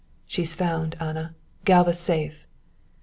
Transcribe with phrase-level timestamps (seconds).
[0.25, 1.35] "She's found, Anna.
[1.63, 2.47] Galva's safe."